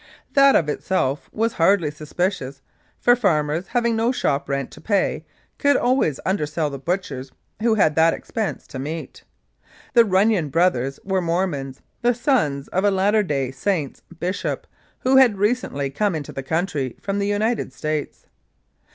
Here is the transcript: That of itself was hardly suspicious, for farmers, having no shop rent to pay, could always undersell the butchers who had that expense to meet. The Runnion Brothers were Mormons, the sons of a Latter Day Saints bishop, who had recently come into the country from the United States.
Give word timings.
That 0.33 0.55
of 0.55 0.67
itself 0.67 1.29
was 1.31 1.53
hardly 1.53 1.91
suspicious, 1.91 2.63
for 2.97 3.15
farmers, 3.15 3.67
having 3.67 3.95
no 3.95 4.11
shop 4.11 4.49
rent 4.49 4.71
to 4.71 4.81
pay, 4.81 5.27
could 5.59 5.77
always 5.77 6.19
undersell 6.25 6.71
the 6.71 6.79
butchers 6.79 7.31
who 7.61 7.75
had 7.75 7.95
that 7.95 8.15
expense 8.15 8.65
to 8.69 8.79
meet. 8.79 9.23
The 9.93 10.01
Runnion 10.03 10.49
Brothers 10.49 10.99
were 11.03 11.21
Mormons, 11.21 11.83
the 12.01 12.15
sons 12.15 12.67
of 12.69 12.83
a 12.83 12.89
Latter 12.89 13.21
Day 13.21 13.51
Saints 13.51 14.01
bishop, 14.17 14.65
who 15.01 15.17
had 15.17 15.37
recently 15.37 15.91
come 15.91 16.15
into 16.15 16.31
the 16.31 16.41
country 16.41 16.95
from 16.99 17.19
the 17.19 17.27
United 17.27 17.71
States. 17.71 18.25